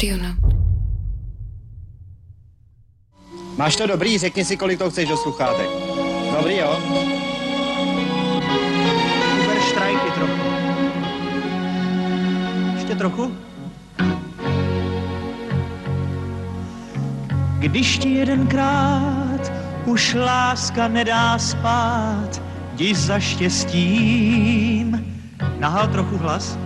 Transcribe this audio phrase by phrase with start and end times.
[0.00, 0.36] Diona.
[3.56, 5.68] Máš to dobrý, řekni si, kolik to chceš do sluchátek.
[6.36, 6.78] Dobrý, jo?
[9.42, 10.40] Uber štrajky trochu.
[12.74, 13.36] Ještě trochu?
[17.58, 19.52] Když ti jedenkrát
[19.86, 22.42] už láska nedá spát,
[22.72, 25.06] jdi za štěstím.
[25.58, 26.58] Nahal trochu hlas.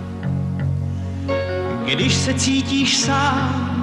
[1.85, 3.75] Když se cítíš sám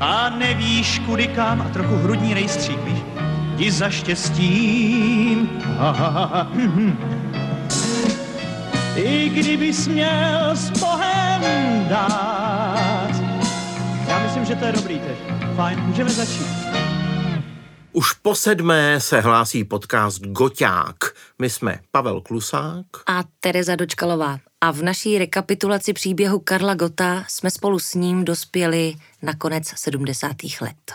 [0.00, 2.98] a nevíš kudy kam, a trochu hrudní rejstřík, víš,
[3.56, 5.48] jdi za štěstím.
[5.78, 6.52] Ha, ha, ha, ha.
[8.96, 13.10] I kdybys měl s Bohem dát.
[14.08, 15.18] Já myslím, že to je dobrý teď.
[15.56, 16.46] Fajn, můžeme začít.
[17.92, 20.96] Už po sedmé se hlásí podcast Goťák.
[21.38, 22.86] My jsme Pavel Klusák.
[23.06, 24.38] A Tereza Dočkalová.
[24.60, 30.36] A v naší rekapitulaci příběhu Karla Gota jsme spolu s ním dospěli na konec 70.
[30.60, 30.94] let.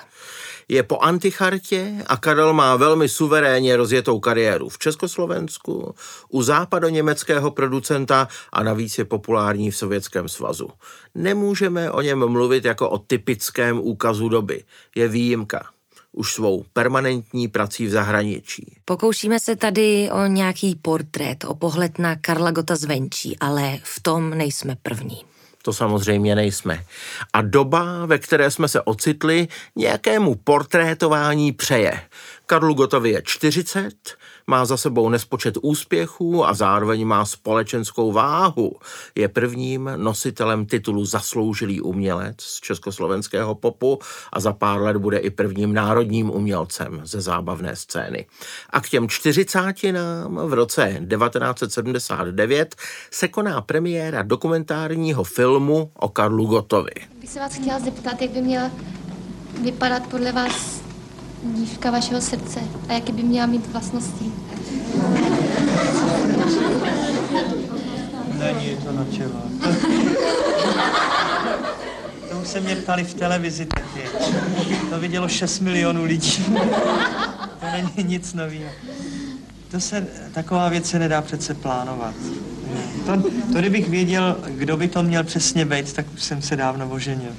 [0.69, 5.95] Je po antichartě a Karel má velmi suverénně rozjetou kariéru v Československu,
[6.29, 10.69] u západoněmeckého producenta a navíc je populární v Sovětském svazu.
[11.15, 14.63] Nemůžeme o něm mluvit jako o typickém úkazu doby.
[14.95, 15.73] Je výjimka
[16.13, 18.77] už svou permanentní prací v zahraničí.
[18.85, 24.29] Pokoušíme se tady o nějaký portrét, o pohled na Karla Gota zvenčí, ale v tom
[24.29, 25.21] nejsme první.
[25.61, 26.85] To samozřejmě nejsme.
[27.33, 32.01] A doba, ve které jsme se ocitli, nějakému portrétování přeje.
[32.45, 33.93] Karlu Gotovi je 40,
[34.47, 38.75] má za sebou nespočet úspěchů a zároveň má společenskou váhu.
[39.15, 43.99] Je prvním nositelem titulu Zasloužilý umělec z československého popu
[44.33, 48.25] a za pár let bude i prvním národním umělcem ze zábavné scény.
[48.69, 52.75] A k těm čtyřicátinám v roce 1979
[53.11, 56.93] se koná premiéra dokumentárního filmu o Karlu Gotovi.
[57.21, 58.71] Bych se vás chtěla zeptat, jak by měla
[59.61, 60.82] vypadat podle vás
[61.43, 62.59] dívka vašeho srdce
[62.89, 64.31] a jaké by měla mít vlastnosti.
[68.37, 69.41] Není to na čelo.
[72.29, 74.09] To už se mě ptali v televizi tehdy.
[74.89, 76.45] To vidělo 6 milionů lidí.
[77.59, 78.69] To není nic nového.
[79.71, 82.13] To se, taková věc se nedá přece plánovat.
[83.05, 86.89] To, to kdybych věděl, kdo by to měl přesně být, tak už jsem se dávno
[86.89, 87.31] oženil.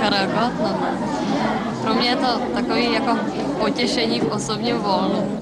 [0.00, 0.28] Karel.
[1.86, 3.18] Pro mě je to takový jako
[3.58, 5.40] potěšení v osobním volnu.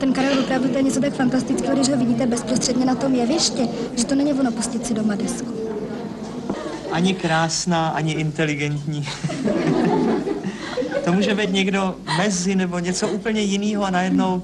[0.00, 3.68] Ten Karel opravdu to je něco tak fantastického, když ho vidíte bezprostředně na tom jevišti,
[3.96, 5.52] že to není ono pustit si doma desku.
[6.92, 9.08] Ani krásná, ani inteligentní.
[11.04, 14.42] to může být někdo mezi nebo něco úplně jiného a najednou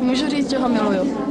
[0.00, 1.27] Můžu říct, že ho miluju.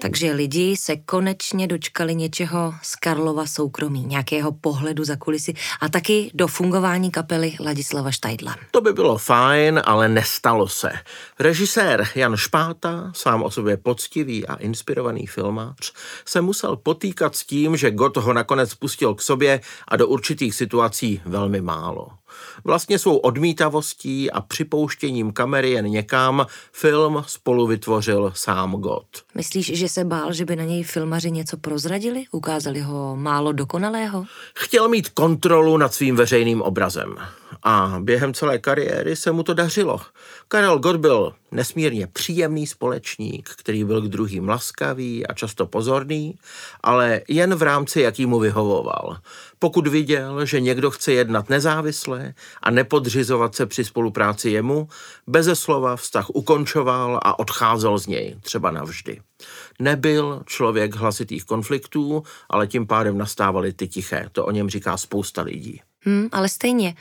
[0.00, 6.30] Takže lidi se konečně dočkali něčeho z Karlova soukromí, nějakého pohledu za kulisy a taky
[6.34, 8.56] do fungování kapely Ladislava Štajdla.
[8.70, 10.90] To by bylo fajn, ale nestalo se.
[11.38, 15.92] Režisér Jan Špáta, sám o sobě poctivý a inspirovaný filmář,
[16.24, 20.54] se musel potýkat s tím, že Gott ho nakonec pustil k sobě a do určitých
[20.54, 22.08] situací velmi málo.
[22.64, 29.06] Vlastně svou odmítavostí a připouštěním kamery jen někam film spolu vytvořil sám Gott.
[29.34, 32.24] Myslíš, že se bál, že by na něj filmaři něco prozradili?
[32.32, 34.24] Ukázali ho málo dokonalého?
[34.54, 37.14] Chtěl mít kontrolu nad svým veřejným obrazem.
[37.62, 40.00] A během celé kariéry se mu to dařilo.
[40.48, 46.38] Karel Gott byl nesmírně příjemný společník, který byl k druhým laskavý a často pozorný,
[46.80, 49.16] ale jen v rámci, jaký mu vyhovoval.
[49.58, 54.88] Pokud viděl, že někdo chce jednat nezávisle a nepodřizovat se při spolupráci jemu,
[55.26, 59.20] beze slova vztah ukončoval a odcházel z něj, třeba navždy.
[59.78, 64.28] Nebyl člověk hlasitých konfliktů, ale tím pádem nastávaly ty tiché.
[64.32, 65.80] To o něm říká spousta lidí.
[66.00, 66.94] Hmm, ale stejně,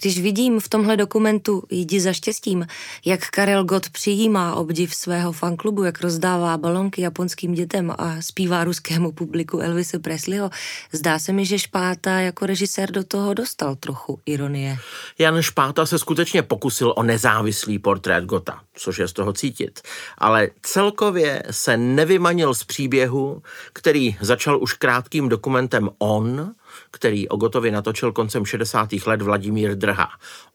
[0.00, 2.66] když vidím v tomhle dokumentu Jdi za štěstím,
[3.04, 9.12] jak Karel Gott přijímá obdiv svého fanklubu, jak rozdává balonky japonským dětem a zpívá ruskému
[9.12, 10.50] publiku Elvise Presleyho,
[10.92, 14.78] zdá se mi, že Špáta jako režisér do toho dostal trochu ironie.
[15.18, 19.80] Jan Špáta se skutečně pokusil o nezávislý portrét Gota, což je z toho cítit.
[20.18, 23.42] Ale celkově se nevymanil z příběhu,
[23.72, 26.54] který začal už krátkým dokumentem On,
[26.90, 28.88] který o Gotovi natočil koncem 60.
[29.06, 30.08] let Vladimír Drha.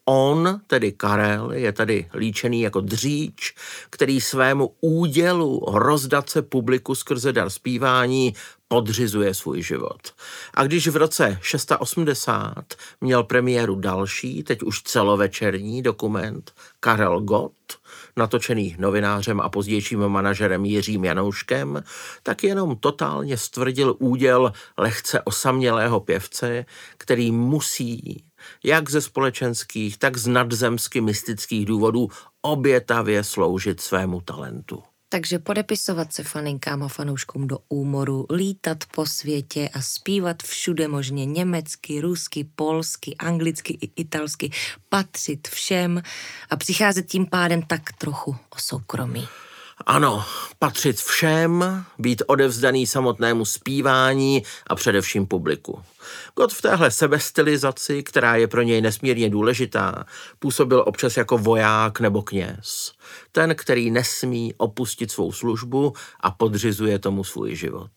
[0.04, 3.54] On, tedy Karel, je tady líčený jako dříč,
[3.90, 8.34] který svému údělu rozdat se publiku skrze dar zpívání
[8.68, 10.00] podřizuje svůj život.
[10.54, 12.54] A když v roce 680
[13.00, 17.52] měl premiéru další, teď už celovečerní dokument Karel Gott,
[18.16, 21.82] natočený novinářem a pozdějším manažerem Jiřím Janouškem,
[22.22, 26.64] tak jenom totálně stvrdil úděl lehce osamělého pěvce,
[26.98, 28.24] který musí
[28.64, 32.08] jak ze společenských, tak z nadzemsky mystických důvodů
[32.42, 34.82] obětavě sloužit svému talentu.
[35.14, 41.24] Takže podepisovat se faninkám a fanouškům do úmoru, lítat po světě a zpívat všude možně
[41.24, 44.50] německy, rusky, polsky, anglicky i italsky,
[44.88, 46.02] patřit všem
[46.50, 49.28] a přicházet tím pádem tak trochu o soukromí.
[49.86, 50.24] Ano,
[50.58, 55.82] patřit všem, být odevzdaný samotnému zpívání a především publiku.
[56.36, 60.04] God v téhle sebestylizaci, která je pro něj nesmírně důležitá,
[60.38, 62.92] působil občas jako voják nebo kněz.
[63.32, 67.90] Ten, který nesmí opustit svou službu a podřizuje tomu svůj život.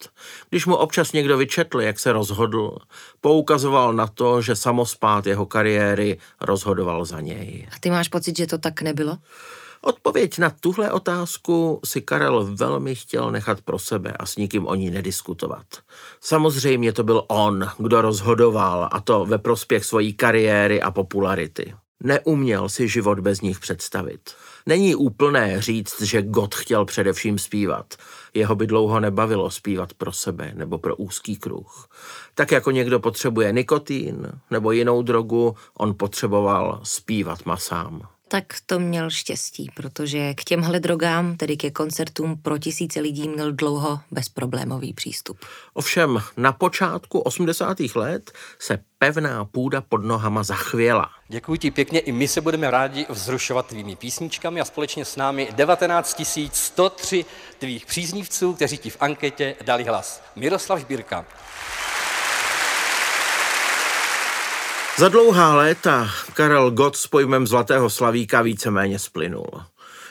[0.49, 2.77] Když mu občas někdo vyčetl, jak se rozhodl,
[3.21, 7.67] poukazoval na to, že samospát jeho kariéry rozhodoval za něj.
[7.75, 9.17] A ty máš pocit, že to tak nebylo?
[9.87, 14.75] Odpověď na tuhle otázku si Karel velmi chtěl nechat pro sebe a s nikým o
[14.75, 15.65] ní nediskutovat.
[16.21, 21.73] Samozřejmě to byl on, kdo rozhodoval, a to ve prospěch svojí kariéry a popularity.
[22.03, 24.21] Neuměl si život bez nich představit.
[24.65, 27.93] Není úplné říct, že God chtěl především zpívat.
[28.33, 31.87] Jeho by dlouho nebavilo zpívat pro sebe nebo pro úzký kruh.
[32.35, 39.09] Tak jako někdo potřebuje nikotín nebo jinou drogu, on potřeboval zpívat masám tak to měl
[39.09, 45.45] štěstí, protože k těmhle drogám, tedy ke koncertům pro tisíce lidí, měl dlouho bezproblémový přístup.
[45.73, 47.77] Ovšem na počátku 80.
[47.95, 51.09] let se pevná půda pod nohama zachvěla.
[51.27, 55.49] Děkuji ti pěkně, i my se budeme rádi vzrušovat tvými písničkami a společně s námi
[55.55, 56.21] 19
[56.53, 57.25] 103
[57.59, 60.21] tvých příznivců, kteří ti v anketě dali hlas.
[60.35, 61.25] Miroslav Žbírka.
[64.99, 69.47] Za dlouhá léta Karel Gott s pojmem Zlatého slavíka víceméně splynul.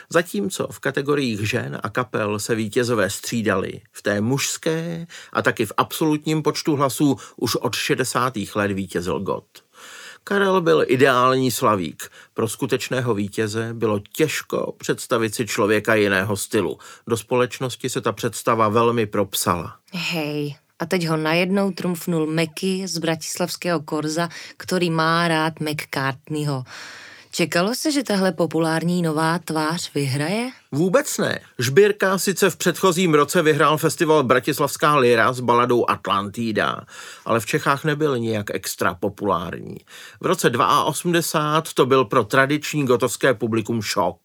[0.09, 5.71] Zatímco v kategoriích žen a kapel se vítězové střídali, v té mužské a taky v
[5.77, 8.33] absolutním počtu hlasů už od 60.
[8.55, 9.63] let vítězil Gott.
[10.23, 12.09] Karel byl ideální slavík.
[12.33, 16.77] Pro skutečného vítěze bylo těžko představit si člověka jiného stylu.
[17.07, 19.75] Do společnosti se ta představa velmi propsala.
[19.93, 26.63] Hej, a teď ho najednou trumfnul Meky z bratislavského Korza, který má rád McCartneyho.
[27.31, 30.49] Čekalo se, že tahle populární nová tvář vyhraje?
[30.71, 31.39] Vůbec ne.
[31.59, 36.81] Žbírka sice v předchozím roce vyhrál festival Bratislavská lira s baladou Atlantida,
[37.25, 39.77] ale v Čechách nebyl nijak extra populární.
[40.21, 40.51] V roce
[40.85, 44.19] 82 to byl pro tradiční gotovské publikum šok.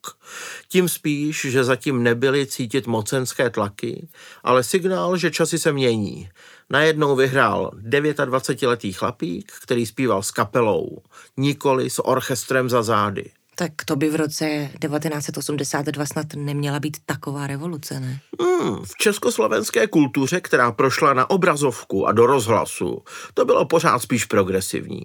[0.69, 4.09] Tím spíš, že zatím nebyly cítit mocenské tlaky,
[4.45, 6.29] ale signál, že časy se mění.
[6.73, 11.03] Najednou vyhrál 29-letý chlapík, který zpíval s kapelou,
[11.37, 13.31] nikoli s orchestrem za zády.
[13.55, 18.21] Tak to by v roce 1982 snad neměla být taková revoluce, ne?
[18.41, 23.03] Hmm, v československé kultuře, která prošla na obrazovku a do rozhlasu,
[23.35, 25.03] to bylo pořád spíš progresivní.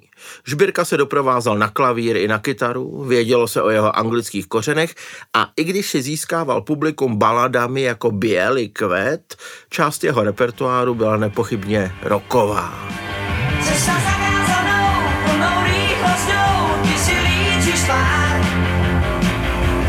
[0.47, 4.95] Žbírka se doprovázel na klavír i na kytaru, vědělo se o jeho anglických kořenech
[5.33, 9.35] a i když si získával publikum baladami jako Bělý kvet,
[9.69, 12.89] část jeho repertoáru byla nepochybně roková.
[13.63, 14.17] Cesta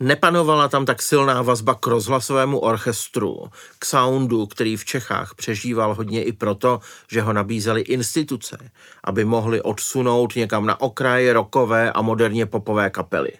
[0.00, 3.44] Nepanovala tam tak silná vazba k rozhlasovému orchestru,
[3.78, 8.70] k soundu, který v Čechách přežíval hodně i proto, že ho nabízely instituce,
[9.04, 13.30] aby mohli odsunout někam na okraj rokové a moderně popové kapely.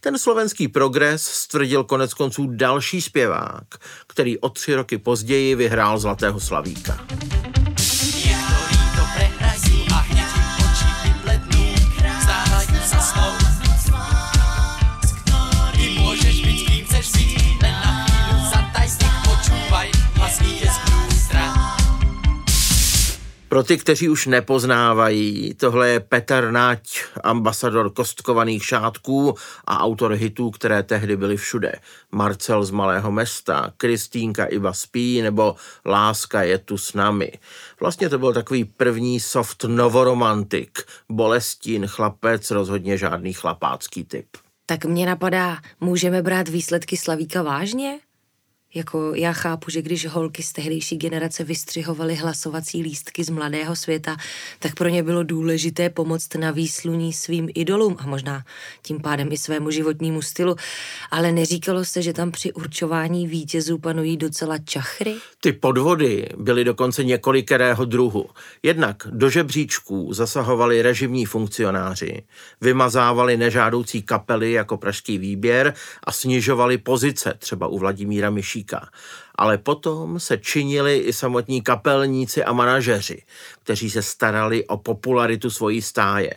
[0.00, 3.64] Ten slovenský progres stvrdil konec konců další zpěvák,
[4.06, 7.06] který o tři roky později vyhrál Zlatého slavíka.
[23.54, 29.34] Pro ty, kteří už nepoznávají, tohle je Petr Nať, ambasador kostkovaných šátků
[29.64, 31.72] a autor hitů, které tehdy byly všude.
[32.12, 35.56] Marcel z Malého města, Kristýnka Iba spí nebo
[35.86, 37.32] Láska je tu s námi.
[37.80, 40.78] Vlastně to byl takový první soft novoromantik.
[41.08, 44.26] Bolestín, chlapec, rozhodně žádný chlapácký typ.
[44.66, 47.98] Tak mě napadá, můžeme brát výsledky Slavíka vážně?
[48.74, 54.16] Jako já chápu, že když holky z tehdejší generace vystřihovaly hlasovací lístky z mladého světa,
[54.58, 58.44] tak pro ně bylo důležité pomoct na výsluní svým idolům a možná
[58.82, 60.56] tím pádem i svému životnímu stylu,
[61.10, 65.14] ale neříkalo se, že tam při určování vítězů panují docela čachry?
[65.40, 68.26] Ty podvody byly dokonce několikerého druhu.
[68.62, 72.22] Jednak do žebříčků zasahovali režimní funkcionáři,
[72.60, 78.30] vymazávali nežádoucí kapely jako pražský výběr a snižovali pozice, třeba u Vladimíra
[78.64, 78.88] Myšíka.
[79.34, 83.22] Ale potom se činili i samotní kapelníci a manažeři,
[83.62, 86.34] kteří se starali o popularitu svojí stáje.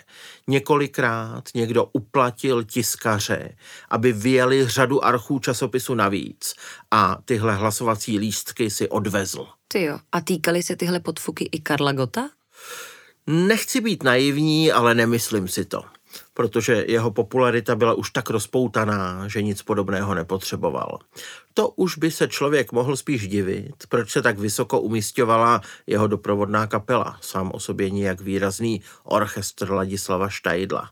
[0.48, 3.56] Několikrát někdo uplatil tiskaře,
[3.90, 6.54] aby vyjeli řadu archů časopisu navíc
[6.92, 9.48] a tyhle hlasovací lístky si odvezl.
[9.68, 12.30] Ty jo, a týkaly se tyhle podfuky i Karla Gota?
[13.28, 15.97] Nechci být naivní, ale nemyslím si to
[16.38, 21.00] protože jeho popularita byla už tak rozpoutaná, že nic podobného nepotřeboval.
[21.54, 26.68] To už by se člověk mohl spíš divit, proč se tak vysoko umistovala jeho doprovodná
[26.68, 30.90] kapela, sám o sobě nijak výrazný orchestr Ladislava Štajdla.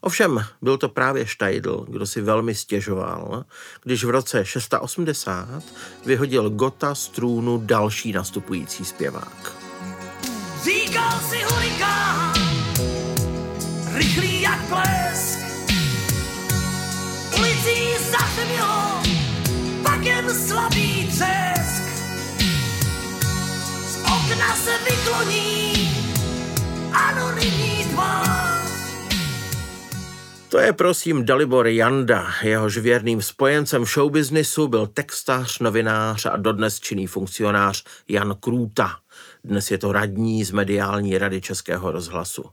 [0.00, 3.44] Ovšem byl to právě Štajdl, kdo si velmi stěžoval,
[3.82, 5.62] když v roce 680
[6.06, 9.56] vyhodil Gota z trůnu další nastupující zpěvák.
[10.64, 12.32] Říkal si hurikán,
[13.94, 14.27] rychlý
[20.34, 21.82] slabý třesk.
[23.86, 25.72] Z okna se vykloní
[26.92, 28.48] anonymní tvář.
[30.48, 32.26] To je prosím Dalibor Janda.
[32.42, 38.96] Jehož věrným spojencem showbiznisu byl textař, novinář a dodnes činný funkcionář Jan Krůta.
[39.48, 42.44] Dnes je to radní z mediální rady Českého rozhlasu.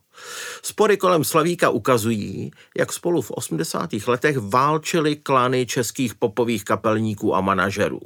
[0.62, 3.90] Spory kolem Slavíka ukazují, jak spolu v 80.
[4.08, 8.00] letech válčili klany českých popových kapelníků a manažerů.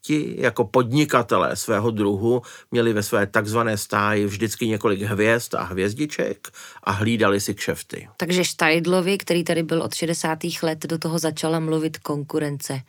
[0.00, 6.48] Ti jako podnikatelé svého druhu měli ve své takzvané stáji vždycky několik hvězd a hvězdiček
[6.84, 8.08] a hlídali si kšefty.
[8.16, 10.38] Takže Štajdlovi, který tady byl od 60.
[10.62, 12.80] let, do toho začala mluvit konkurence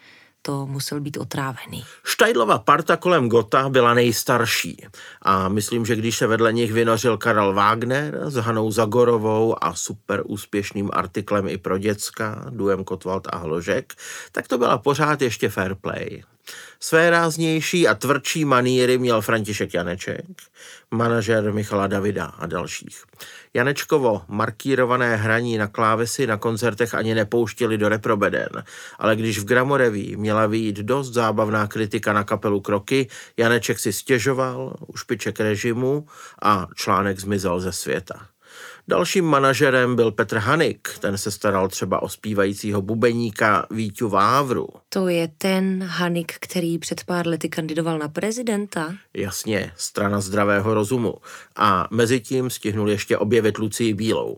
[0.45, 1.85] to musel být otrávený.
[2.03, 4.85] Štajdlova parta kolem Gota byla nejstarší
[5.21, 10.21] a myslím, že když se vedle nich vynořil Karel Wagner s Hanou Zagorovou a super
[10.25, 13.93] úspěšným artiklem i pro děcka, duem Kotwald a Hložek,
[14.31, 16.23] tak to byla pořád ještě fair play.
[16.85, 20.25] Své ráznější a tvrdší maníry měl František Janeček,
[20.91, 23.03] manažer Michala Davida a dalších.
[23.53, 28.49] Janečkovo markírované hraní na klávesy na koncertech ani nepouštěli do reprobeden,
[28.99, 34.75] ale když v Gramoreví měla výjít dost zábavná kritika na kapelu Kroky, Janeček si stěžoval,
[34.87, 36.07] ušpiček režimu
[36.41, 38.32] a článek zmizel ze světa.
[38.87, 44.67] Dalším manažerem byl Petr Hanik, ten se staral třeba o zpívajícího bubeníka Víťu Vávru.
[44.89, 48.95] To je ten Hanik, který před pár lety kandidoval na prezidenta?
[49.13, 51.15] Jasně, strana zdravého rozumu.
[51.55, 54.37] A mezi tím stihnul ještě objevit Lucii Bílou.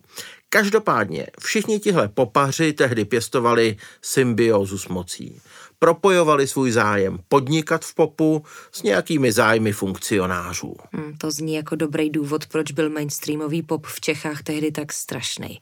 [0.49, 5.41] Každopádně všichni tihle popaři tehdy pěstovali symbiozu s mocí
[5.85, 10.75] propojovali svůj zájem podnikat v popu s nějakými zájmy funkcionářů.
[10.93, 15.59] Hmm, to zní jako dobrý důvod, proč byl mainstreamový pop v Čechách tehdy tak strašný.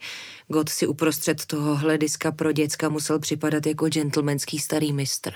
[0.48, 5.32] God si uprostřed toho hlediska pro děcka musel připadat jako gentlemanský starý mistr.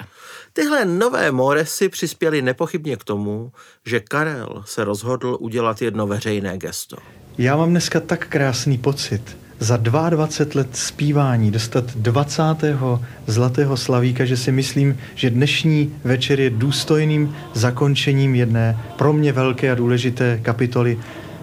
[0.53, 3.53] Tyhle nové moresy přispěly nepochybně k tomu,
[3.85, 6.97] že Karel se rozhodl udělat jedno veřejné gesto.
[7.39, 12.43] Já mám dneska tak krásný pocit, za 22 let zpívání dostat 20.
[13.27, 19.73] zlatého slavíka, že si myslím, že dnešní večer je důstojným zakončením jedné pro mě velké
[19.73, 20.99] a důležité kapitoly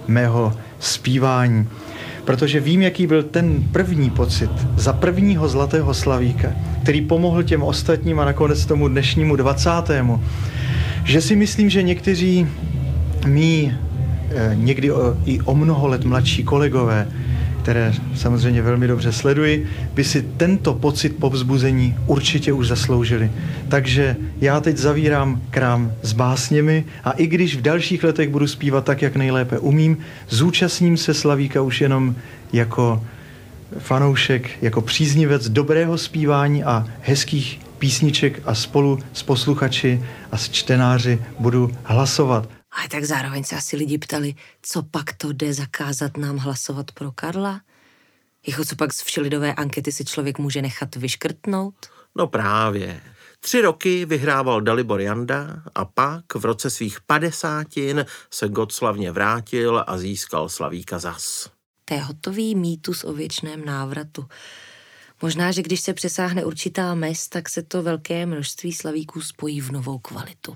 [0.07, 1.67] mého zpívání.
[2.25, 6.51] Protože vím, jaký byl ten první pocit za prvního zlatého slavíka,
[6.83, 9.69] který pomohl těm ostatním a nakonec tomu dnešnímu 20.
[11.03, 12.47] Že si myslím, že někteří
[13.27, 13.73] mý
[14.29, 17.07] eh, někdy o, i o mnoho let mladší kolegové
[17.65, 23.31] které samozřejmě velmi dobře sleduji, by si tento pocit povzbuzení určitě už zasloužili.
[23.69, 28.85] Takže já teď zavírám krám s básněmi a i když v dalších letech budu zpívat
[28.85, 29.97] tak, jak nejlépe umím,
[30.29, 32.15] zúčastním se Slavíka už jenom
[32.53, 33.03] jako
[33.79, 41.19] fanoušek, jako příznivec dobrého zpívání a hezkých písniček a spolu s posluchači a s čtenáři
[41.39, 42.49] budu hlasovat.
[42.75, 47.11] A tak zároveň se asi lidi ptali, co pak to jde zakázat nám hlasovat pro
[47.11, 47.61] Karla?
[48.47, 51.75] Jako co pak z všelidové ankety si člověk může nechat vyškrtnout?
[52.15, 53.01] No právě.
[53.39, 59.83] Tři roky vyhrával Dalibor Janda a pak v roce svých padesátin se God slavně vrátil
[59.87, 61.49] a získal Slavíka zas.
[61.85, 64.25] To je hotový mýtus o věčném návratu.
[65.21, 69.71] Možná, že když se přesáhne určitá mez, tak se to velké množství slavíků spojí v
[69.71, 70.55] novou kvalitu.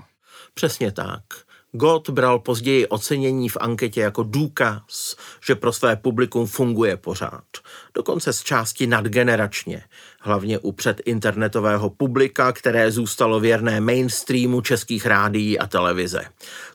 [0.54, 1.24] Přesně tak.
[1.72, 7.44] Gott bral později ocenění v anketě jako důkaz, že pro své publikum funguje pořád.
[7.94, 9.84] Dokonce z části nadgeneračně,
[10.20, 16.22] hlavně u předinternetového publika, které zůstalo věrné mainstreamu českých rádií a televize.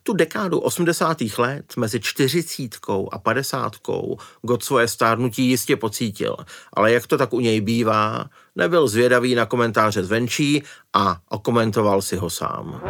[0.02, 1.16] Tu dekádu 80.
[1.38, 6.36] let mezi čtyřicítkou a padesátkou Gott svoje stárnutí jistě pocítil,
[6.72, 8.24] ale jak to tak u něj bývá,
[8.56, 12.80] nebyl zvědavý na komentáře zvenčí a okomentoval si ho sám.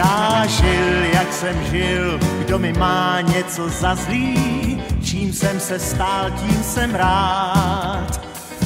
[0.00, 6.30] Já žil, jak jsem žil, kdo mi má něco za zlý, čím jsem se stál,
[6.30, 8.20] tím jsem rád.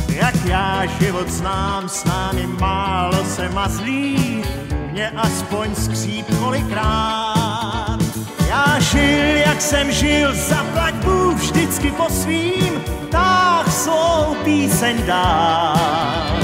[0.08, 4.42] Jak já život znám, s námi málo se mazlí,
[4.92, 7.98] mě aspoň skříp kolikrát.
[8.48, 16.43] Já žil, jak jsem žil, zaplať Bůh vždycky po svým, tak svou píseň dál.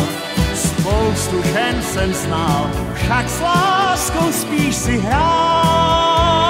[1.11, 6.45] Spoustu žen jsem znal, však s láskou spíš si hrál.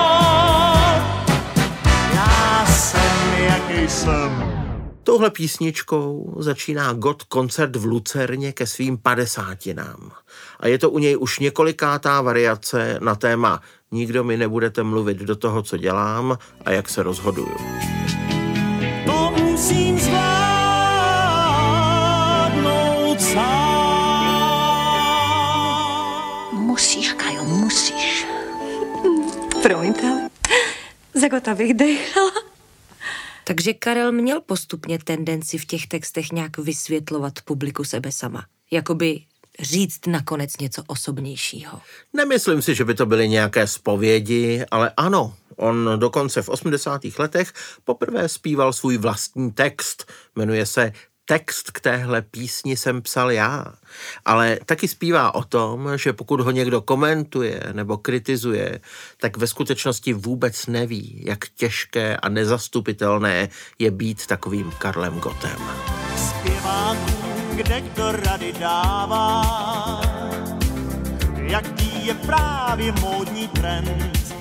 [2.14, 4.52] Já jsem, jaký jsem.
[5.02, 10.10] Touhle písničkou začíná God koncert v Lucerně ke svým padesátinám.
[10.60, 13.60] A je to u něj už několikátá variace na téma
[13.92, 17.56] Nikdo mi nebudete mluvit do toho, co dělám a jak se rozhoduju.
[29.62, 30.30] Promiňte, ale
[31.14, 32.32] za Gota bych dechala.
[33.44, 38.44] Takže Karel měl postupně tendenci v těch textech nějak vysvětlovat publiku sebe sama.
[38.70, 39.20] Jakoby
[39.60, 41.80] říct nakonec něco osobnějšího.
[42.12, 47.00] Nemyslím si, že by to byly nějaké zpovědi, ale ano, on dokonce v 80.
[47.18, 47.52] letech
[47.84, 50.12] poprvé zpíval svůj vlastní text.
[50.36, 50.92] Jmenuje se
[51.30, 53.64] Text k téhle písni jsem psal já,
[54.24, 58.80] ale taky zpívá o tom, že pokud ho někdo komentuje nebo kritizuje,
[59.20, 65.58] tak ve skutečnosti vůbec neví, jak těžké a nezastupitelné je být takovým Karlem Gotem.
[66.28, 69.42] Zpěvákům, kde kdo rady dává,
[71.36, 74.34] jaký je právě módní trend,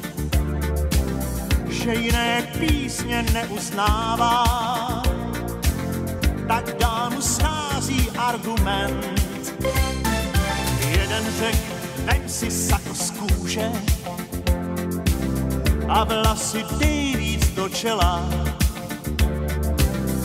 [1.70, 4.99] že jiné písně neuznává,
[8.30, 9.06] argument.
[10.92, 11.56] Jeden řek,
[12.06, 13.72] vem si sako z kůže
[15.88, 18.30] a vlasy dej víc do čela.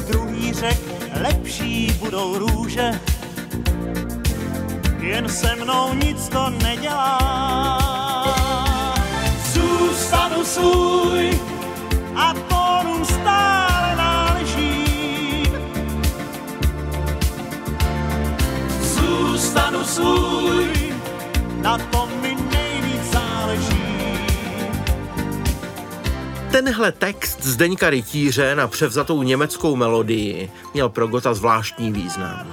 [0.08, 0.80] Druhý řek,
[1.20, 3.00] lepší budou růže,
[5.00, 7.18] jen se mnou nic to nedělá.
[9.52, 11.40] Zůstanu svůj
[12.16, 12.34] a
[19.94, 20.94] svůj,
[21.62, 23.84] na tom mi nejvíc záleží.
[26.50, 32.46] Tenhle text Zdeňka Rytíře na převzatou německou melodii měl pro Gota zvláštní význam.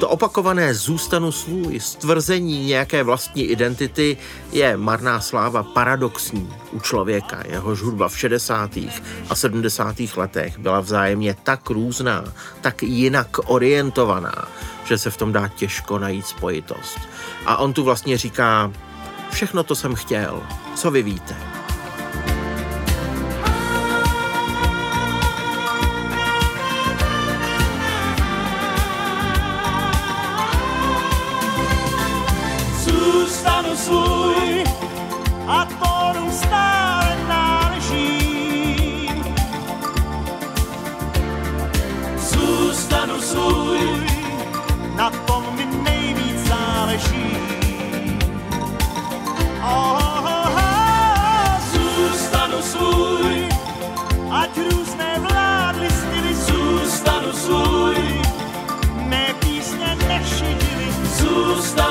[0.00, 4.16] To opakované zůstanu svůj, stvrzení nějaké vlastní identity
[4.52, 7.42] je marná sláva paradoxní u člověka.
[7.48, 8.70] Jehož hudba v 60.
[9.30, 9.96] a 70.
[10.16, 12.24] letech byla vzájemně tak různá,
[12.60, 14.48] tak jinak orientovaná,
[14.84, 16.98] že se v tom dá těžko najít spojitost.
[17.46, 18.72] A on tu vlastně říká,
[19.30, 20.42] všechno to jsem chtěl,
[20.74, 21.57] co vy víte.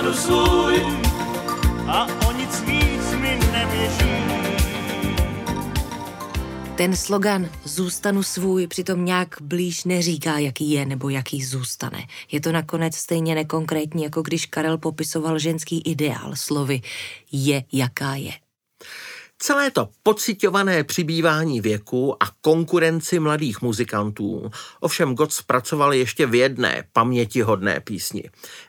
[0.08, 0.82] Zůstanu svůj,
[1.88, 4.24] a o nic víc mi neběží.
[6.76, 12.08] Ten slogan Zůstanu svůj přitom nějak blíž neříká, jaký je nebo jaký zůstane.
[12.32, 16.82] Je to nakonec stejně nekonkrétní, jako když Karel popisoval ženský ideál slovy
[17.32, 18.47] je, jaká je.
[19.40, 26.84] Celé to pocitované přibývání věku a konkurenci mladých muzikantů ovšem God zpracoval ještě v jedné
[26.94, 28.24] pamětihodné písni.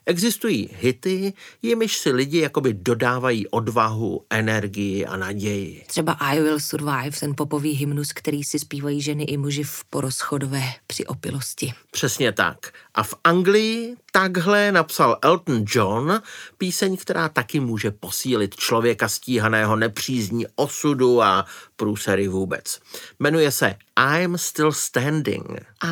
[0.07, 5.85] Existují hity, jimiž si lidi jakoby dodávají odvahu, energii a naději.
[5.87, 10.62] Třeba I Will Survive, ten popový hymnus, který si zpívají ženy i muži v porozchodové
[10.87, 11.72] při opilosti.
[11.90, 12.72] Přesně tak.
[12.94, 16.22] A v Anglii takhle napsal Elton John
[16.59, 22.81] píseň, která taky může posílit člověka stíhaného nepřízní osudu a průsery vůbec.
[23.18, 23.75] Jmenuje se
[24.16, 25.47] I'm Still Standing.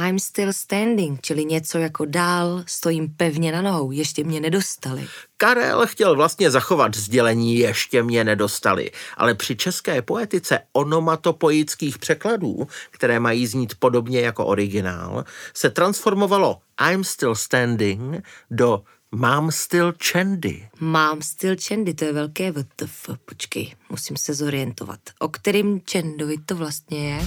[0.07, 5.07] I'm still standing, čili něco jako dál, stojím pevně na nohou, ještě mě nedostali.
[5.37, 13.21] Karel chtěl vlastně zachovat sdělení ještě mě nedostali, ale při české poetice onomatopoických překladů, které
[13.21, 15.25] mají znít podobně jako originál,
[15.55, 16.59] se transformovalo
[16.91, 18.83] I'm still standing do
[19.15, 20.69] Mám styl Chandy.
[20.81, 23.11] Mám styl Chandy, to je velké VTF.
[23.25, 25.01] Počkej, musím se zorientovat.
[25.19, 27.21] O kterým Chandovi to vlastně je?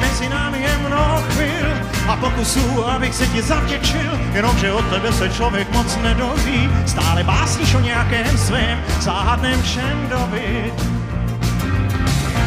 [0.00, 1.66] Mezi námi je mnoho chvil
[2.08, 6.70] a pokusů, abych se ti zavděčil, jenomže od tebe se člověk moc nedoví.
[6.86, 10.72] Stále básníš o nějakém svém záhadném Čendovi.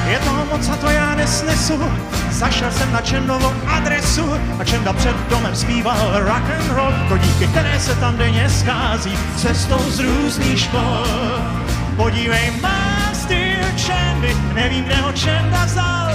[0.08, 1.92] Je toho moc a to já nesnesu,
[2.32, 7.48] zašel jsem na Čendovou adresu a Čenda před domem zpíval rock and roll, to díky
[7.48, 11.08] které se tam denně schází cestou z různých škol.
[11.96, 16.12] Podívej, má styl Čendy, nevím, kde ho Čenda vzal,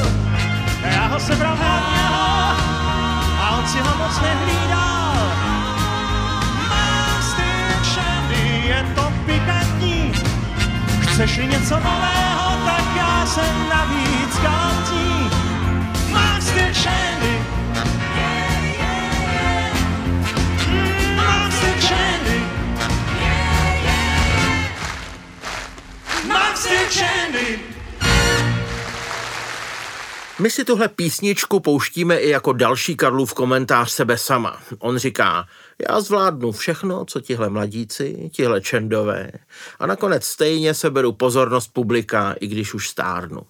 [30.41, 34.63] My si tuhle písničku pouštíme i jako další Karlův komentář sebe sama.
[34.79, 35.49] On říká,
[35.89, 39.33] já zvládnu všechno, co tihle mladíci, tihle čendové
[39.79, 43.41] a nakonec stejně se beru pozornost publika, i když už stárnu.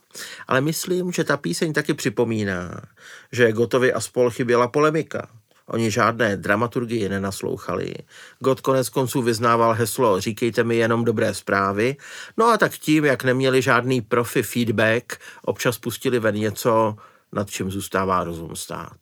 [0.47, 2.81] Ale myslím, že ta píseň taky připomíná,
[3.33, 5.29] že Gotovi a spol chyběla polemika.
[5.69, 7.95] Oni žádné dramaturgii nenaslouchali.
[8.39, 11.97] God konec konců vyznával heslo Říkejte mi jenom dobré zprávy.
[12.37, 16.97] No a tak tím, jak neměli žádný profi feedback, občas pustili ven něco,
[17.33, 18.99] nad čím zůstává rozum stát.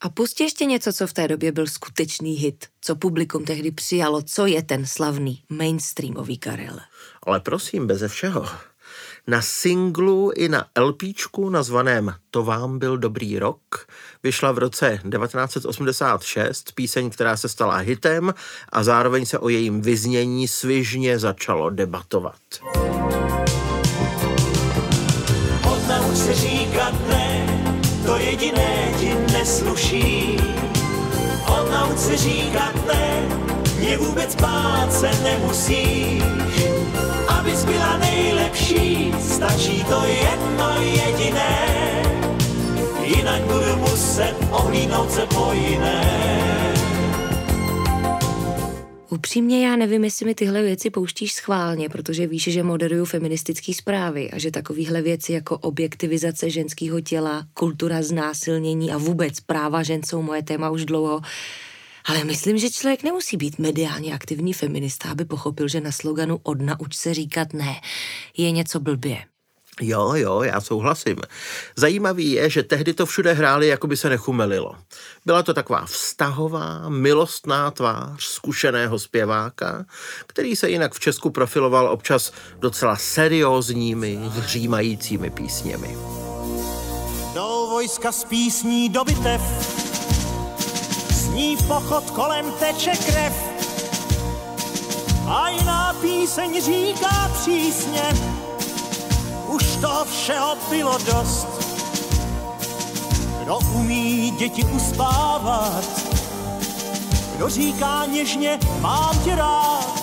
[0.00, 4.22] A pustě ještě něco, co v té době byl skutečný hit, co publikum tehdy přijalo,
[4.22, 6.80] co je ten slavný mainstreamový Karel.
[7.22, 8.46] Ale prosím, beze všeho.
[9.30, 13.86] Na singlu i na LPčku nazvaném To vám byl dobrý rok
[14.22, 18.34] vyšla v roce 1986 píseň, která se stala hitem
[18.72, 22.40] a zároveň se o jejím vyznění svižně začalo debatovat.
[25.72, 27.46] Odnauč se říkat ne,
[28.06, 30.36] to jediné ti nesluší.
[31.60, 33.28] Odnauč se říkat ne,
[33.78, 36.22] mě vůbec bát se nemusíš.
[38.00, 42.02] Nejlepší, stačí to jedno jediné.
[43.04, 46.30] Jinak budu muset ohlídnout se po jiné.
[49.10, 54.30] Upřímně já nevím, jestli mi tyhle věci pouštíš schválně, protože víš, že moderuju feministické zprávy
[54.30, 60.22] a že takovéhle věci jako objektivizace ženského těla, kultura znásilnění a vůbec práva žen jsou
[60.22, 61.20] moje téma už dlouho.
[62.10, 66.96] Ale myslím, že člověk nemusí být mediálně aktivní feminista, aby pochopil, že na sloganu odnauč
[66.96, 67.80] se říkat ne
[68.36, 69.18] je něco blbě.
[69.80, 71.16] Jo, jo, já souhlasím.
[71.76, 74.74] Zajímavý je, že tehdy to všude hráli, jako by se nechumelilo.
[75.26, 79.86] Byla to taková vztahová, milostná tvář zkušeného zpěváka,
[80.26, 85.98] který se jinak v Česku profiloval občas docela seriózními, hřímajícími písněmi.
[87.34, 89.40] Do vojska z písní do bitev,
[91.30, 93.34] zní pochod kolem teče krev.
[95.26, 98.02] A jiná píseň říká přísně,
[99.46, 101.48] už toho všeho bylo dost.
[103.42, 105.84] Kdo umí děti uspávat,
[107.36, 110.00] kdo říká něžně, mám tě rád,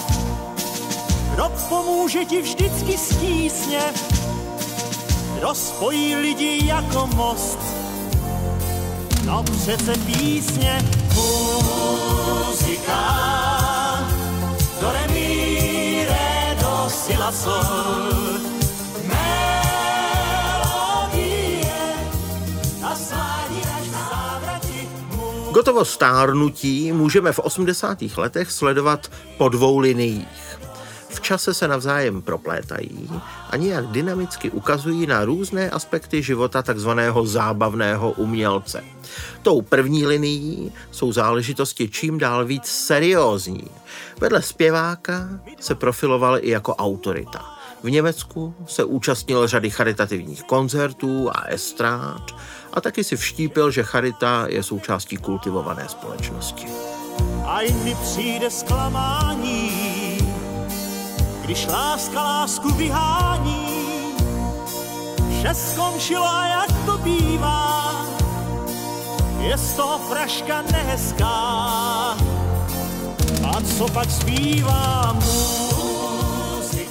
[1.33, 3.81] kdo pomůže ti vždycky stísně,
[5.37, 7.59] kdo spojí lidi jako most.
[9.25, 13.01] No přece písně, muzika,
[14.81, 18.27] do re, do, si, la, sol.
[25.57, 27.97] Gotovo stárnutí můžeme v 80.
[28.17, 30.46] letech sledovat po dvou liniích.
[31.27, 33.09] Čase se navzájem proplétají
[33.49, 38.83] a nějak dynamicky ukazují na různé aspekty života takzvaného zábavného umělce.
[39.41, 43.67] Tou první linií jsou záležitosti čím dál víc seriózní.
[44.19, 47.45] Vedle zpěváka se profiloval i jako autorita.
[47.83, 52.35] V Německu se účastnil řady charitativních koncertů a estrád
[52.73, 56.67] a taky si vštípil, že charita je součástí kultivované společnosti.
[57.45, 59.76] A mi přijde zklamání,
[61.47, 63.67] když láska lásku vyhání.
[65.29, 68.05] Vše skončilo a jak to bývá,
[69.39, 71.27] je z toho fraška nehezká.
[73.43, 76.83] A co pak zpívá muzika?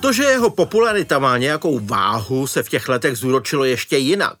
[0.00, 4.38] To, že jeho popularita má nějakou váhu, se v těch letech zúročilo ještě jinak.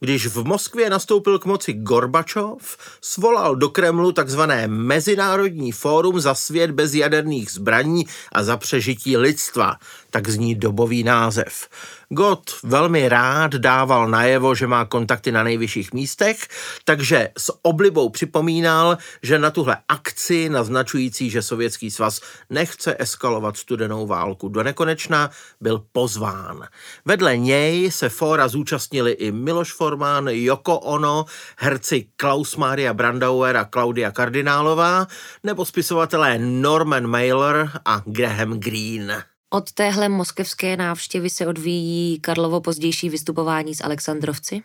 [0.00, 6.70] Když v Moskvě nastoupil k moci Gorbačov, svolal do Kremlu takzvané Mezinárodní fórum za svět
[6.70, 9.76] bez jaderných zbraní a za přežití lidstva,
[10.16, 11.68] tak zní dobový název.
[12.08, 16.48] Gott velmi rád dával najevo, že má kontakty na nejvyšších místech,
[16.84, 24.06] takže s oblibou připomínal, že na tuhle akci naznačující, že Sovětský svaz nechce eskalovat studenou
[24.06, 26.64] válku do nekonečna, byl pozván.
[27.04, 31.24] Vedle něj se fóra zúčastnili i Miloš Forman, Joko Ono,
[31.58, 35.06] herci Klaus Maria Brandauer a Claudia Kardinálová
[35.44, 39.35] nebo spisovatelé Norman Mailer a Graham Greene.
[39.50, 44.62] Od téhle moskevské návštěvy se odvíjí Karlovo pozdější vystupování s Alexandrovci?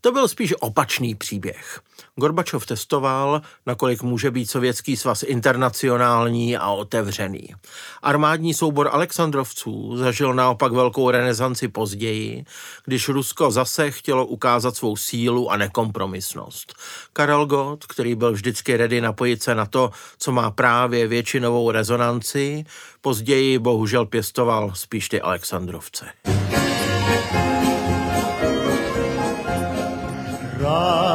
[0.00, 1.80] To byl spíš opačný příběh.
[2.16, 7.48] Gorbačov testoval, nakolik může být sovětský svaz internacionální a otevřený.
[8.02, 12.44] Armádní soubor Alexandrovců zažil naopak velkou renesanci později,
[12.84, 16.74] když Rusko zase chtělo ukázat svou sílu a nekompromisnost.
[17.12, 22.64] Karel Gott, který byl vždycky ready napojit se na to, co má právě většinovou rezonanci,
[23.00, 26.06] později bohužel pěstoval spíš ty Alexandrovce.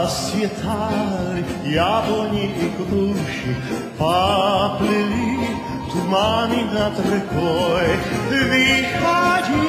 [0.05, 3.53] Расцветали яблони и груши,
[3.99, 5.49] Поплыли
[5.90, 7.88] туманы над рекой.
[8.51, 9.69] Выходила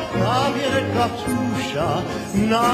[0.00, 1.90] в кавер Катюша
[2.34, 2.68] На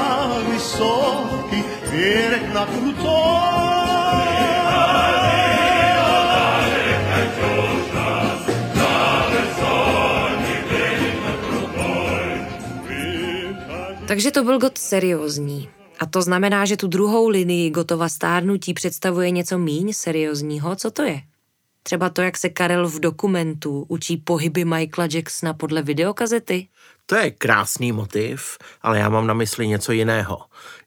[0.47, 3.95] высокий берег, на крутой.
[14.07, 15.69] Takže to byl God seriózní.
[16.00, 20.76] A to znamená, že tu druhou linii Gotova stárnutí představuje něco míň seriózního.
[20.76, 21.22] Co to je?
[21.82, 26.68] Třeba to, jak se Karel v dokumentu učí pohyby Michaela Jacksona podle videokazety?
[27.06, 30.38] To je krásný motiv, ale já mám na mysli něco jiného.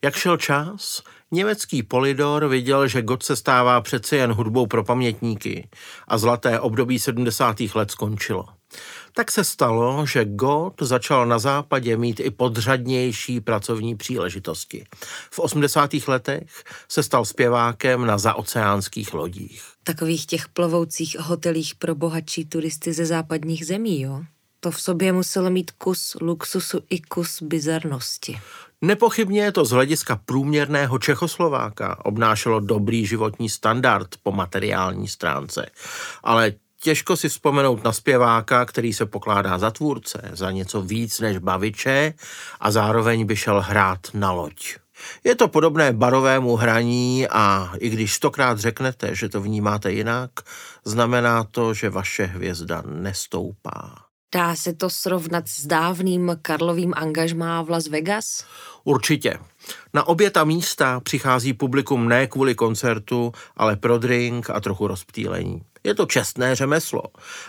[0.01, 5.69] Jak šel čas, německý Polidor viděl, že God se stává přece jen hudbou pro pamětníky
[6.07, 7.55] a zlaté období 70.
[7.75, 8.45] let skončilo.
[9.13, 14.85] Tak se stalo, že God začal na západě mít i podřadnější pracovní příležitosti.
[15.31, 15.93] V 80.
[16.07, 19.63] letech se stal zpěvákem na zaoceánských lodích.
[19.83, 24.23] Takových těch plovoucích hotelích pro bohatší turisty ze západních zemí, jo?
[24.59, 28.39] To v sobě muselo mít kus luxusu i kus bizarnosti.
[28.81, 35.69] Nepochybně je to z hlediska průměrného Čechoslováka obnášelo dobrý životní standard po materiální stránce.
[36.23, 36.53] Ale
[36.83, 42.13] Těžko si vzpomenout na zpěváka, který se pokládá za tvůrce, za něco víc než baviče
[42.59, 44.75] a zároveň by šel hrát na loď.
[45.23, 50.31] Je to podobné barovému hraní a i když stokrát řeknete, že to vnímáte jinak,
[50.85, 53.95] znamená to, že vaše hvězda nestoupá.
[54.35, 58.45] Dá se to srovnat s dávným Karlovým angažmá v Las Vegas?
[58.83, 59.39] Určitě.
[59.93, 65.61] Na obě ta místa přichází publikum ne kvůli koncertu, ale pro drink a trochu rozptýlení.
[65.83, 67.03] Je to čestné řemeslo,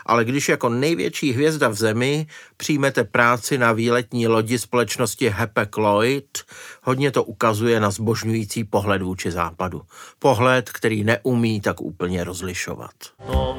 [0.06, 6.38] ale když jako největší hvězda v zemi přijmete práci na výletní lodi společnosti Hapag Lloyd,
[6.82, 9.82] hodně to ukazuje na zbožňující pohled vůči západu.
[10.18, 12.94] Pohled, který neumí tak úplně rozlišovat.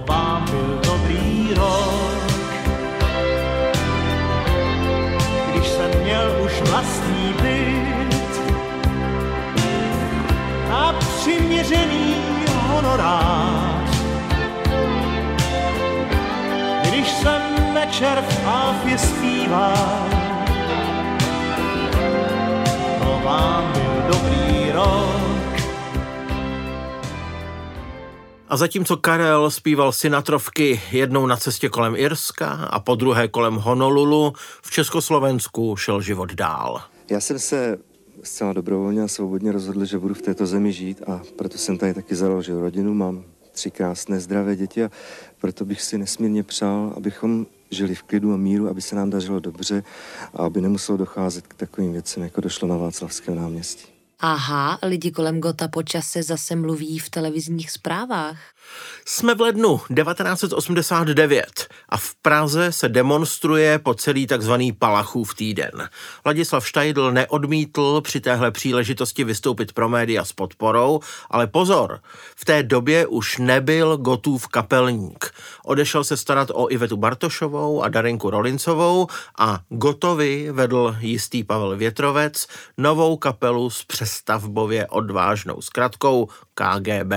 [0.08, 0.64] Vám
[17.95, 20.10] večer v Alfě zpíval.
[22.99, 25.60] To vám byl dobrý rok.
[28.49, 34.34] A zatímco Karel zpíval Sinatrovky jednou na cestě kolem Irska a po druhé kolem Honolulu,
[34.63, 36.81] v Československu šel život dál.
[37.10, 37.77] Já jsem se
[38.23, 41.93] zcela dobrovolně a svobodně rozhodl, že budu v této zemi žít a proto jsem tady
[41.93, 42.93] taky založil rodinu.
[42.93, 44.91] Mám tři krásné zdravé děti a
[45.41, 49.39] proto bych si nesmírně přál, abychom žili v klidu a míru, aby se nám dařilo
[49.39, 49.84] dobře
[50.34, 53.95] a aby nemuselo docházet k takovým věcem, jako došlo na Václavském náměstí.
[54.19, 58.39] Aha, lidi kolem Gota po čase zase mluví v televizních zprávách.
[59.08, 65.89] Jsme v lednu 1989 a v Praze se demonstruje po celý takzvaný Palachův týden.
[66.25, 70.99] Ladislav Štajdl neodmítl při téhle příležitosti vystoupit pro média s podporou,
[71.30, 71.99] ale pozor,
[72.36, 75.32] v té době už nebyl Gotův kapelník.
[75.65, 79.08] Odešel se starat o Ivetu Bartošovou a Darinku Rolincovou
[79.39, 82.47] a Gotovi vedl jistý Pavel Větrovec
[82.78, 87.13] novou kapelu s přestavbově odvážnou zkratkou KGB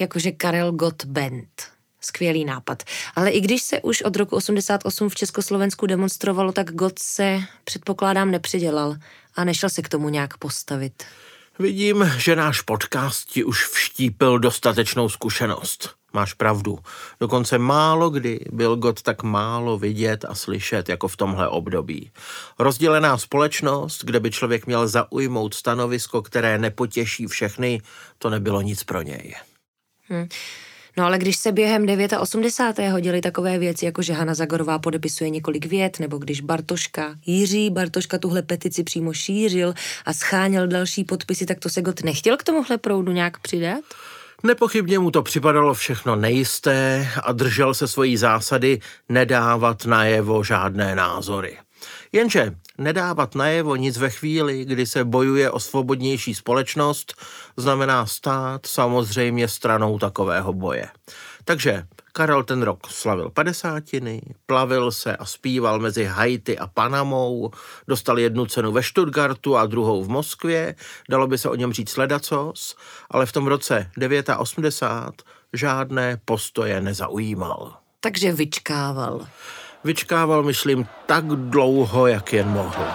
[0.00, 1.48] jakože Karel Gott Band.
[2.00, 2.82] Skvělý nápad.
[3.16, 8.30] Ale i když se už od roku 88 v Československu demonstrovalo, tak Gott se, předpokládám,
[8.30, 8.96] nepřidělal
[9.34, 11.04] a nešel se k tomu nějak postavit.
[11.58, 15.90] Vidím, že náš podcast ti už vštípil dostatečnou zkušenost.
[16.12, 16.78] Máš pravdu.
[17.20, 22.10] Dokonce málo kdy byl God tak málo vidět a slyšet, jako v tomhle období.
[22.58, 27.82] Rozdělená společnost, kde by člověk měl zaujmout stanovisko, které nepotěší všechny,
[28.18, 29.34] to nebylo nic pro něj.
[30.10, 30.28] Hm.
[30.96, 31.86] No ale když se během
[32.18, 32.92] 89.
[32.92, 38.18] hodily takové věci, jako že Hanna Zagorová podepisuje několik vět, nebo když Bartoška, Jiří Bartoška
[38.18, 42.78] tuhle petici přímo šířil a scháněl další podpisy, tak to se God nechtěl k tomuhle
[42.78, 43.80] proudu nějak přidat?
[44.42, 51.58] Nepochybně mu to připadalo všechno nejisté a držel se svojí zásady nedávat najevo žádné názory.
[52.12, 57.14] Jenže nedávat najevo nic ve chvíli, kdy se bojuje o svobodnější společnost,
[57.56, 60.88] znamená stát samozřejmě stranou takového boje.
[61.44, 61.84] Takže
[62.18, 67.50] Karel ten rok slavil padesátiny, plavil se a zpíval mezi Haiti a Panamou,
[67.88, 70.74] dostal jednu cenu ve Stuttgartu a druhou v Moskvě,
[71.10, 72.76] dalo by se o něm říct ledacos,
[73.10, 73.90] ale v tom roce
[74.38, 77.76] 89 žádné postoje nezaujímal.
[78.00, 79.26] Takže vyčkával.
[79.84, 82.86] Vyčkával, myslím, tak dlouho, jak jen mohl.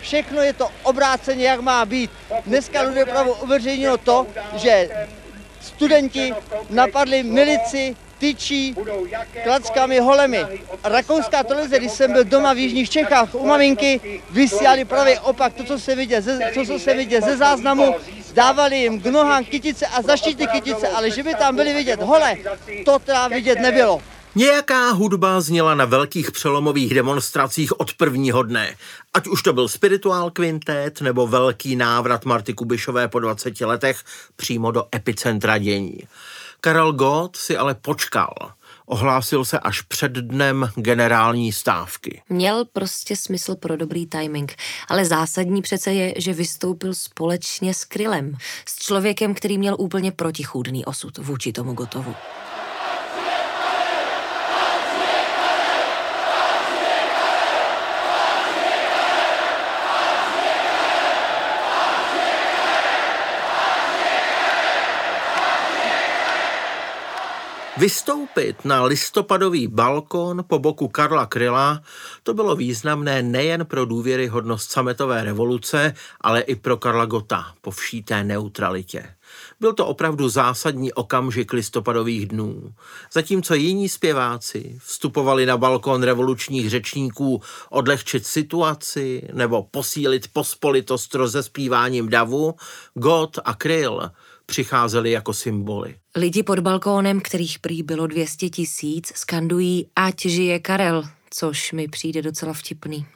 [0.00, 2.10] Všechno je to obráceně, jak má být.
[2.46, 4.88] Dneska lidé pravo uveřejnilo to, že
[5.60, 6.34] studenti
[6.70, 8.76] napadli milici tyčí
[9.44, 10.44] klackami holemi.
[10.84, 15.64] Rakouská televize, když jsem byl doma v Jižních Čechách u maminky, vysílali právě opak, to,
[15.64, 17.94] co se vidět ze, to, co se vidět ze záznamu,
[18.34, 22.36] dávali jim k nohám kytice a zaštítí kytice, ale že by tam byli vidět hole,
[22.84, 24.02] to teda vidět nebylo.
[24.34, 28.76] Nějaká hudba zněla na velkých přelomových demonstracích od prvního dne.
[29.14, 34.04] Ať už to byl spirituál kvintet nebo velký návrat Marty Kubišové po 20 letech
[34.36, 35.98] přímo do epicentra dění.
[36.60, 38.34] Karel Gott si ale počkal.
[38.86, 42.22] Ohlásil se až před dnem generální stávky.
[42.28, 44.56] Měl prostě smysl pro dobrý timing,
[44.88, 48.36] ale zásadní přece je, že vystoupil společně s Krylem,
[48.68, 52.14] s člověkem, který měl úplně protichůdný osud vůči tomu Gotovu.
[67.80, 71.82] Vystoupit na listopadový balkon po boku Karla Kryla
[72.22, 78.02] to bylo významné nejen pro důvěryhodnost sametové revoluce, ale i pro Karla Gota po vší
[78.02, 79.14] té neutralitě.
[79.60, 82.74] Byl to opravdu zásadní okamžik listopadových dnů.
[83.12, 92.54] Zatímco jiní zpěváci vstupovali na balkon revolučních řečníků odlehčit situaci nebo posílit pospolitost rozespíváním davu,
[92.94, 94.10] Gott a Kryl
[94.46, 95.99] přicházeli jako symboly.
[96.16, 102.22] Lidi pod balkónem, kterých prý bylo 200 tisíc, skandují Ať žije Karel, což mi přijde
[102.22, 103.06] docela vtipný.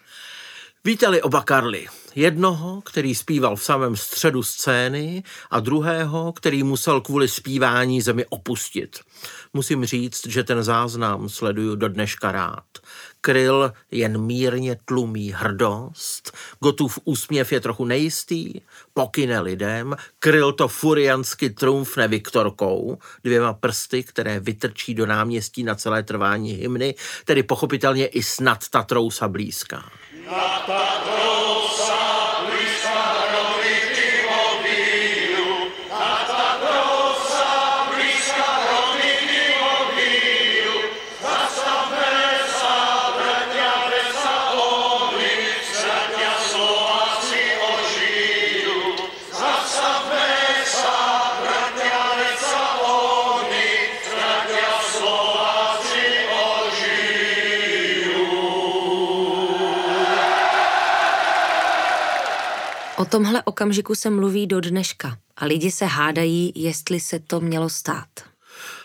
[0.87, 1.87] Vítali oba Karly.
[2.15, 8.99] Jednoho, který zpíval v samém středu scény a druhého, který musel kvůli zpívání zemi opustit.
[9.53, 12.65] Musím říct, že ten záznam sleduju do dneška rád.
[13.21, 18.61] Kryl jen mírně tlumí hrdost, Gotův úsměv je trochu nejistý,
[18.95, 26.03] pokyne lidem, Kryl to furiansky trumfne Viktorkou, dvěma prsty, které vytrčí do náměstí na celé
[26.03, 26.95] trvání hymny,
[27.25, 29.91] tedy pochopitelně i snad ta trousa blízká.
[30.27, 31.24] Na
[63.15, 68.09] tomhle okamžiku se mluví do dneška a lidi se hádají, jestli se to mělo stát.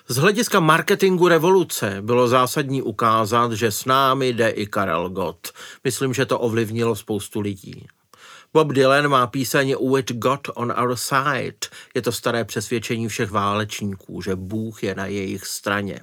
[0.08, 5.48] Z hlediska marketingu revoluce bylo zásadní ukázat, že s námi jde i Karel Gott.
[5.84, 7.88] Myslím, že to ovlivnilo spoustu lidí.
[8.54, 11.68] Bob Dylan má píseň With God on our side.
[11.96, 16.00] Je to staré přesvědčení všech válečníků, že Bůh je na jejich straně.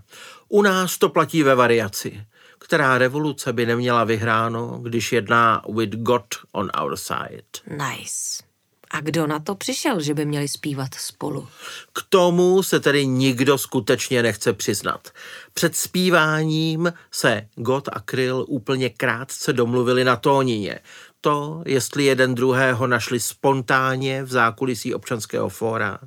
[0.48, 2.26] U nás to platí ve variaci.
[2.58, 7.44] Která revoluce by neměla vyhráno, když jedná With God on our side?
[7.70, 8.46] Nice.
[8.90, 11.48] A kdo na to přišel, že by měli zpívat spolu?
[11.92, 15.08] K tomu se tedy nikdo skutečně nechce přiznat.
[15.54, 20.80] Před zpíváním se God a Kryl úplně krátce domluvili na tónině
[21.26, 25.98] to, jestli jeden druhého našli spontánně v zákulisí občanského fóra,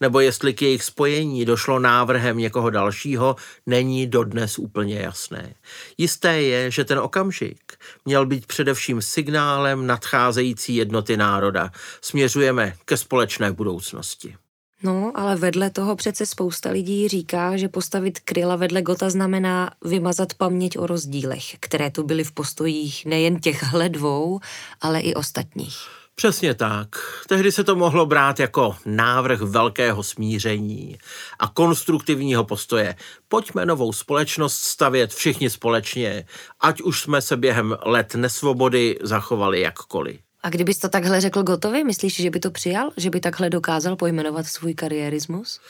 [0.00, 5.54] nebo jestli k jejich spojení došlo návrhem někoho dalšího, není dodnes úplně jasné.
[5.98, 7.72] Jisté je, že ten okamžik
[8.04, 11.70] měl být především signálem nadcházející jednoty národa.
[12.00, 14.36] Směřujeme ke společné budoucnosti.
[14.82, 20.34] No, ale vedle toho přece spousta lidí říká, že postavit kryla vedle Gota znamená vymazat
[20.34, 24.40] paměť o rozdílech, které tu byly v postojích nejen těchhle dvou,
[24.80, 25.76] ale i ostatních.
[26.14, 26.88] Přesně tak.
[27.28, 30.98] Tehdy se to mohlo brát jako návrh velkého smíření
[31.38, 32.96] a konstruktivního postoje.
[33.28, 36.26] Pojďme novou společnost stavět všichni společně,
[36.60, 40.20] ať už jsme se během let nesvobody zachovali jakkoliv.
[40.42, 42.90] A kdybys to takhle řekl Gotovi, myslíš, že by to přijal?
[42.96, 45.60] Že by takhle dokázal pojmenovat svůj kariérismus?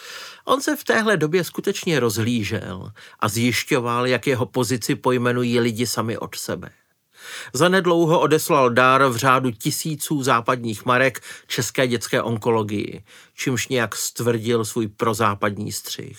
[0.45, 6.19] On se v téhle době skutečně rozhlížel a zjišťoval, jak jeho pozici pojmenují lidi sami
[6.19, 6.71] od sebe.
[7.53, 13.05] Zanedlouho odeslal dár v řádu tisíců západních marek české dětské onkologii,
[13.35, 16.19] čímž nějak stvrdil svůj prozápadní střih.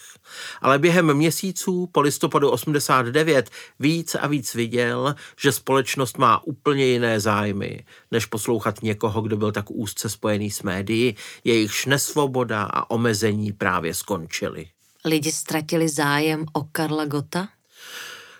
[0.61, 3.49] Ale během měsíců po listopadu 89
[3.79, 9.51] víc a víc viděl, že společnost má úplně jiné zájmy, než poslouchat někoho, kdo byl
[9.51, 14.67] tak úzce spojený s médií, jejichž nesvoboda a omezení právě skončily.
[15.05, 17.47] Lidi ztratili zájem o Karla Gota?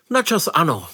[0.09, 0.88] Načas ano,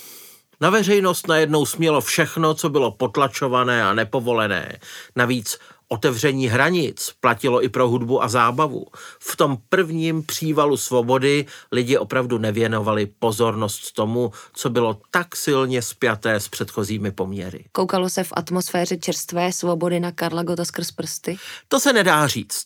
[0.62, 4.80] na veřejnost najednou smělo všechno, co bylo potlačované a nepovolené.
[5.16, 8.86] Navíc otevření hranic platilo i pro hudbu a zábavu.
[9.20, 16.40] V tom prvním přívalu svobody lidi opravdu nevěnovali pozornost tomu, co bylo tak silně spjaté
[16.40, 17.66] s předchozími poměry.
[17.72, 21.38] Koukalo se v atmosféře čerstvé svobody na Karla Gota skrz prsty?
[21.68, 22.66] To se nedá říct.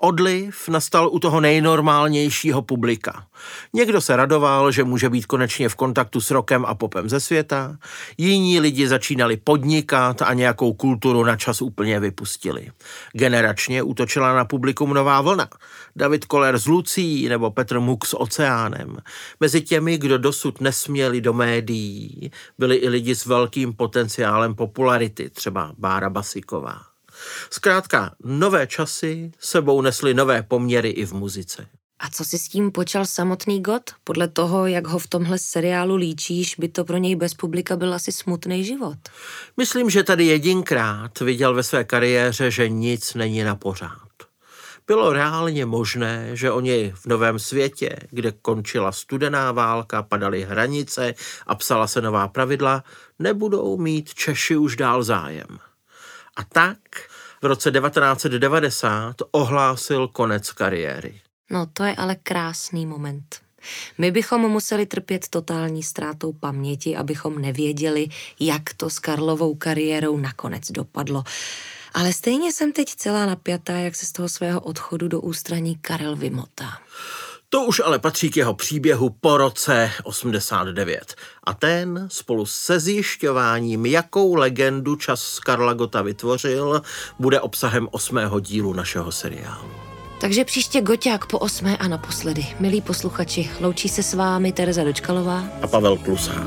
[0.00, 3.26] Odliv nastal u toho nejnormálnějšího publika.
[3.72, 7.76] Někdo se radoval, že může být konečně v kontaktu s rokem a popem ze světa,
[8.18, 12.70] jiní lidi začínali podnikat a nějakou kulturu na čas úplně vypustili.
[13.12, 15.48] Generačně útočila na publikum nová vlna.
[15.96, 18.96] David Koller s Lucí nebo Petr Muk s Oceánem.
[19.40, 25.72] Mezi těmi, kdo dosud nesměli do médií, byli i lidi s velkým potenciálem popularity, třeba
[25.78, 26.87] Bára Basiková.
[27.50, 31.66] Zkrátka, nové časy sebou nesly nové poměry i v muzice.
[32.00, 33.82] A co si s tím počal samotný God?
[34.04, 37.94] Podle toho, jak ho v tomhle seriálu líčíš, by to pro něj bez publika byl
[37.94, 38.98] asi smutný život.
[39.56, 44.08] Myslím, že tady jedinkrát viděl ve své kariéře, že nic není na pořád.
[44.86, 51.14] Bylo reálně možné, že oni v novém světě, kde končila studená válka, padaly hranice
[51.46, 52.84] a psala se nová pravidla,
[53.18, 55.58] nebudou mít Češi už dál zájem.
[56.38, 56.78] A tak
[57.42, 61.20] v roce 1990 ohlásil konec kariéry.
[61.50, 63.40] No to je ale krásný moment.
[63.98, 68.08] My bychom museli trpět totální ztrátou paměti, abychom nevěděli,
[68.40, 71.24] jak to s Karlovou kariérou nakonec dopadlo.
[71.94, 76.16] Ale stejně jsem teď celá napjatá, jak se z toho svého odchodu do ústraní Karel
[76.16, 76.78] vymotá.
[77.50, 81.14] To už ale patří k jeho příběhu po roce 89.
[81.44, 86.82] A ten spolu se zjišťováním, jakou legendu čas Karla Gota vytvořil,
[87.18, 89.70] bude obsahem osmého dílu našeho seriálu.
[90.20, 92.46] Takže příště Goťák po osmé a naposledy.
[92.60, 96.46] Milí posluchači, loučí se s vámi Tereza Dočkalová a Pavel Klusák.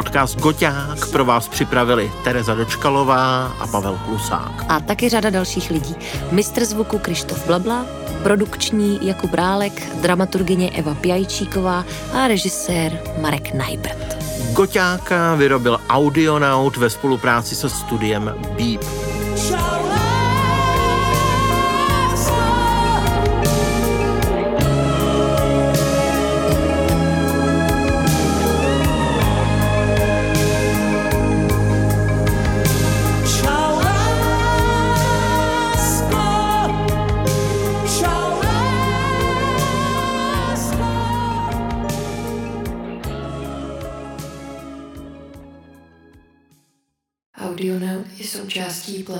[0.00, 4.64] Podcast Goťák pro vás připravili Tereza Dočkalová a Pavel Klusák.
[4.68, 5.96] A taky řada dalších lidí.
[6.30, 7.86] Mistr zvuku Krištof Blabla,
[8.22, 14.16] produkční Jakub Rálek, dramaturgině Eva Pjajčíková a režisér Marek Najbrt.
[14.52, 18.84] Goťáka vyrobil Audionaut ve spolupráci se studiem Beep.
[18.84, 19.89] Audionaut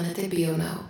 [0.01, 0.90] planety Bionow.